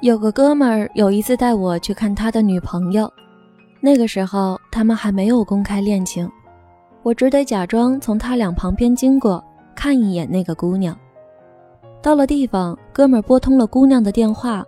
[0.00, 3.10] 有个哥们儿有一次带我去看他的女朋友，
[3.80, 6.30] 那个时候他们还没有公开恋情，
[7.02, 9.42] 我只得假装从他俩旁边经过，
[9.74, 10.96] 看一眼那个姑娘。
[12.02, 14.62] 到了地方，哥们儿拨通了姑娘的电话，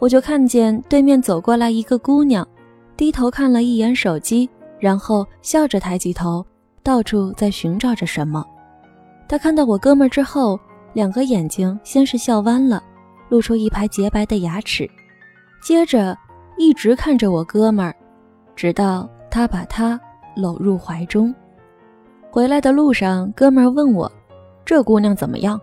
[0.00, 2.46] 我就看见对面走过来一个姑娘，
[2.96, 6.44] 低头看了一眼手机，然后笑着抬起头，
[6.82, 8.44] 到处在寻找着什么。
[9.28, 10.58] 她看到我哥们儿之后，
[10.94, 12.82] 两个眼睛先是笑弯了。
[13.34, 14.88] 露出一排洁白的牙齿，
[15.60, 16.16] 接着
[16.56, 17.92] 一直看着我哥们儿，
[18.54, 20.00] 直到他把他
[20.36, 21.34] 搂入怀中。
[22.30, 24.10] 回来的路上，哥们儿问我
[24.64, 25.60] ：“这姑娘怎么样？”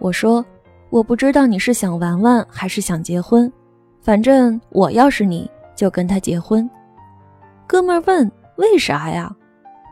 [0.00, 0.44] 我说
[0.90, 3.52] ：“我不知道你是想玩玩还是想结婚，
[4.02, 6.68] 反正我要是你就跟他结婚。”
[7.64, 8.28] 哥们儿问
[8.58, 9.32] ：“为啥呀？”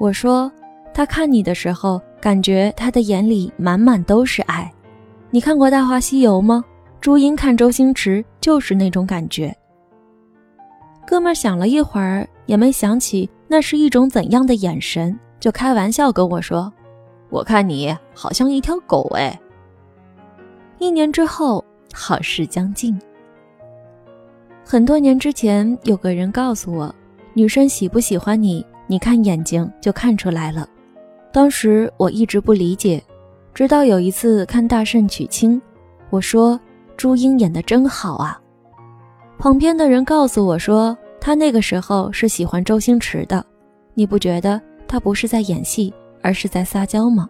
[0.01, 0.51] 我说
[0.93, 4.69] ：“他看你的时候，感觉他的眼里满满都是爱。
[5.31, 6.65] 你看过《大话西游》吗？”
[7.03, 9.53] 朱茵看周星驰就是那种感觉。
[11.05, 16.73] 哥们想了一会儿，也没想起那是一种怎样的眼神，就开玩笑跟我说
[17.29, 19.37] ：“我看你好像一条狗哎。”
[20.79, 22.97] 一年之后，好事将近。
[24.65, 26.95] 很多年之前，有个人告诉我，
[27.35, 30.69] 女生喜不喜欢你，你看眼睛就看出来了。
[31.33, 33.03] 当时我一直不理解，
[33.53, 35.61] 直到有一次看《大圣娶亲》，
[36.09, 36.61] 我说。
[36.97, 38.41] 朱茵演的真好啊！
[39.39, 43.45] 旁边的人告诉我说，他那个时候是喜欢周星驰的。
[43.95, 47.29] 你不觉得他不是在演戏，而是在撒娇吗？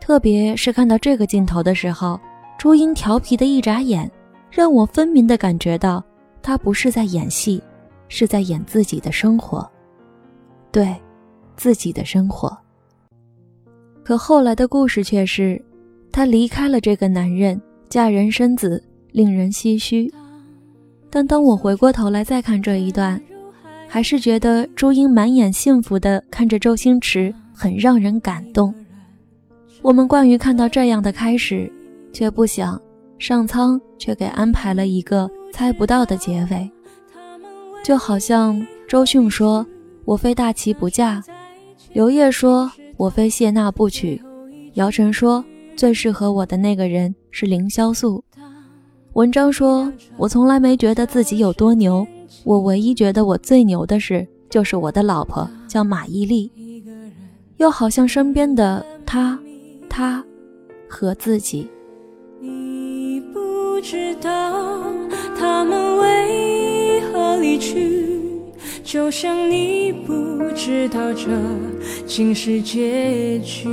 [0.00, 2.18] 特别是看到这个镜头的时候，
[2.58, 4.10] 朱茵调皮的一眨眼，
[4.50, 6.02] 让我分明的感觉到，
[6.42, 7.62] 他不是在演戏，
[8.08, 9.68] 是在演自己的生活。
[10.72, 10.96] 对，
[11.56, 12.56] 自己的生活。
[14.02, 15.62] 可后来的故事却是，
[16.10, 17.60] 他离开了这个男人。
[17.90, 20.08] 嫁人生子，令人唏嘘。
[21.10, 23.20] 但当我回过头来再看这一段，
[23.88, 28.72] 还是觉得朱茵满眼幸福的看着周星驰，很让人感动。
[29.82, 31.68] 我们惯于看到这样的开始，
[32.12, 32.80] 却不想
[33.18, 36.70] 上苍却给安排了一个猜不到的结尾。
[37.82, 39.66] 就好像周迅说
[40.06, 41.20] ：“我非大齐不嫁。”
[41.92, 44.22] 刘烨说：“我非谢娜不娶。”
[44.74, 45.44] 姚晨说。
[45.76, 48.22] 最适合我的那个人是凌潇肃。
[49.14, 52.06] 文章说：“我从来没觉得自己有多牛，
[52.44, 56.50] 我唯一觉得我最牛的事，就是我的老婆叫马伊琍。”
[57.58, 59.38] 又好像身边的他、
[59.88, 60.24] 他
[60.88, 61.68] 和自己。
[62.40, 64.82] 你不知道
[65.36, 68.08] 他们为何离去，
[68.82, 71.28] 就像你不知道这
[72.06, 73.68] 竟是结局。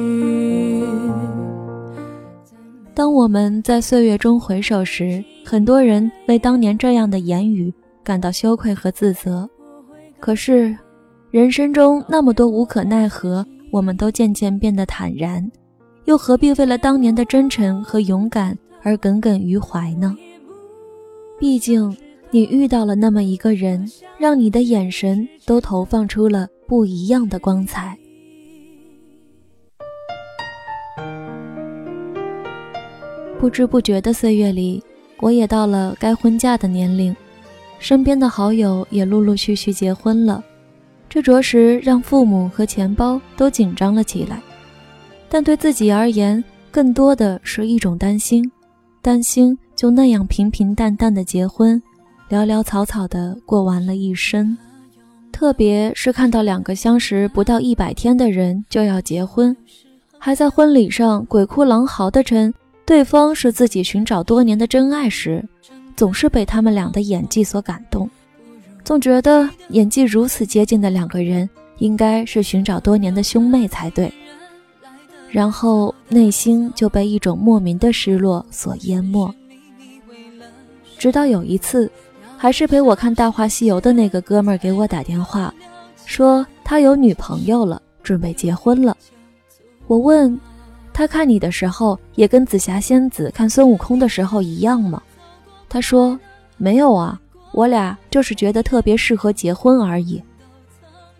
[2.97, 7.71] 当我们在岁月中回首时，很多人为当年这样的言语
[8.03, 9.47] 感到羞愧和自责。
[10.19, 10.75] 可是，
[11.29, 15.47] 人生中那么多无可奈何，我们都渐渐变得坦然，
[16.05, 20.17] 又何必为了当年的真诚和勇敢而耿耿于怀呢？
[21.39, 21.95] 毕竟，
[22.31, 23.87] 你遇到了那么一个人，
[24.17, 27.95] 让你的眼神都投放出了不一样的光彩。
[33.39, 34.83] 不知不觉的岁月里，
[35.19, 37.15] 我也到了该婚嫁的年龄，
[37.77, 40.43] 身边的好友也陆陆续续结婚了，
[41.07, 44.41] 这着实让父母和钱包都紧张了起来。
[45.29, 48.43] 但对自己而言，更多的是一种担心，
[49.03, 51.81] 担心就那样平平淡淡的结婚，
[52.31, 54.57] 潦潦草草的过完了一生。
[55.31, 59.55] 特别是看到两个相识不到一百天的人就要结婚，
[60.17, 62.51] 还在婚礼上鬼哭狼嚎的称。
[62.87, 65.43] 对方是自己寻找多年的真爱时，
[65.97, 68.09] 总是被他们俩的演技所感动，
[68.81, 71.49] 总觉得演技如此接近的两个人
[71.79, 74.09] 应该是寻找多年的兄妹才对，
[75.29, 79.29] 然后内心就被一种莫名的失落所淹没。
[80.97, 81.91] 直到有一次，
[82.37, 85.53] 还是陪我看《大话西游》的那个哥们儿给我打电话，
[86.05, 88.95] 说他有女朋友了，准备结婚了。
[89.87, 90.39] 我问。
[90.97, 94.99] 他看你的时候，也跟紫霞仙子看孙悟空的时候一样吗？
[95.69, 96.19] 他说
[96.57, 97.21] 没有啊，
[97.51, 100.19] 我俩就是觉得特别适合结婚而已。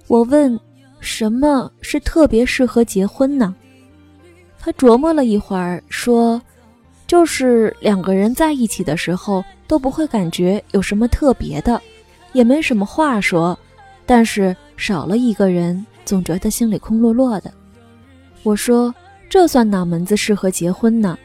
[0.07, 0.59] 我问，
[0.99, 3.53] 什么是特别适合结婚呢？
[4.59, 6.41] 他琢磨了一会儿，说，
[7.05, 11.79] 就是两个人在一起的时候都不会感觉有什么特别的，
[12.33, 13.55] 也没什么话说，
[14.07, 17.53] 但是少了一个人，总觉得心里空落落的。
[18.41, 18.91] 我说。
[19.29, 21.17] 这算哪门子适合结婚呢？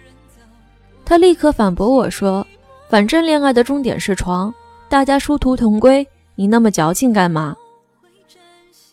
[1.05, 2.47] 他立刻反驳我说
[2.89, 4.53] ：“反正恋爱的终点是床，
[4.89, 7.57] 大家殊途同归，你那么矫情干嘛？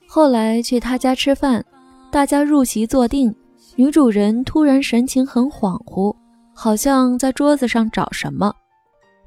[0.07, 1.63] 后来去他家吃饭，
[2.11, 3.33] 大家入席坐定，
[3.75, 6.15] 女主人突然神情很恍惚，
[6.53, 8.53] 好像在桌子上找什么。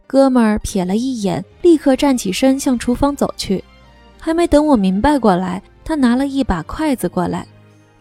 [0.06, 3.62] 哥们儿瞥了一眼，立刻站起身向厨房走去。
[4.18, 7.46] 还没等我明白过来，他拿了一把筷子过来，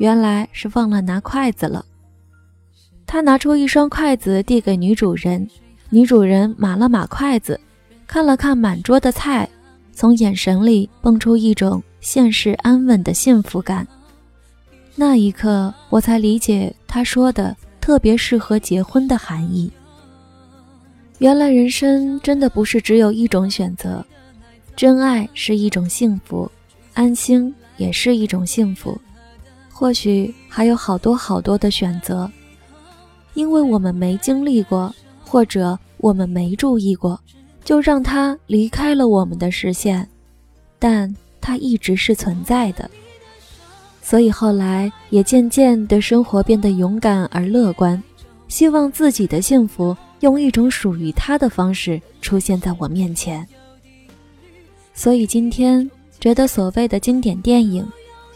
[0.01, 1.85] 原来是忘了拿筷子了。
[3.05, 5.47] 他拿出一双筷子递给女主人，
[5.91, 7.59] 女主人码了码筷子，
[8.07, 9.47] 看了看满桌的菜，
[9.93, 11.81] 从眼神里蹦出一种。
[11.99, 13.87] 现实安稳的幸福感。
[14.95, 19.71] 那一刻，我才理解他说的“特别适合结婚”的含义。
[21.19, 24.03] 原来人生真的不是只有一种选择，
[24.75, 26.51] 真爱是一种幸福，
[26.95, 28.99] 安心也是一种幸福。
[29.81, 32.29] 或许还有好多好多的选择，
[33.33, 37.19] 因为我们没经历过，或者我们没注意过，
[37.63, 40.07] 就让它离开了我们的视线。
[40.77, 41.11] 但。
[41.43, 42.87] 它一直是存在的，
[44.03, 48.01] 所以后来也渐渐对生活变得勇敢而乐观，
[48.47, 53.43] 希望自己的幸福用一种属于他的方式出现在我面前。
[54.93, 55.89] 所以今天
[56.19, 57.83] 觉得所谓的经典电影，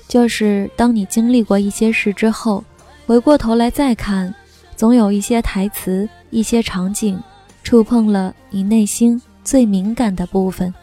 [0.07, 2.63] 就是当你经历过一些事之后，
[3.05, 4.33] 回过头来再看，
[4.75, 7.19] 总有一些台词、一些场景，
[7.63, 10.73] 触碰了你内心最敏感的部分。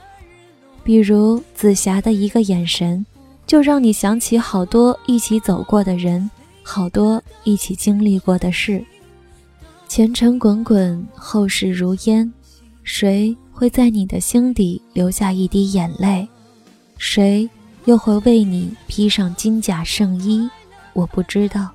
[0.84, 3.06] 比如紫霞的一个眼神，
[3.46, 6.28] 就让你想起好多一起走过的人，
[6.62, 8.84] 好多一起经历过的事。
[9.86, 12.32] 前尘滚滚，后事如烟，
[12.82, 16.26] 谁会在你的心底留下一滴眼泪？
[16.98, 17.48] 谁
[17.84, 20.48] 又会为你披上金甲圣衣？
[20.92, 21.70] 我不知道，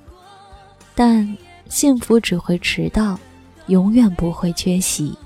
[0.94, 1.36] 但
[1.68, 3.18] 幸福只会迟到，
[3.66, 5.16] 永远不会缺席。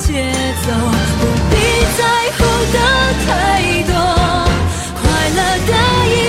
[0.00, 0.72] 节奏
[1.20, 1.54] 不必
[1.96, 2.00] 在
[2.32, 2.38] 乎
[2.72, 2.76] 的
[3.26, 3.28] 太
[3.84, 3.92] 多，
[4.96, 5.70] 快乐的
[6.08, 6.19] 一。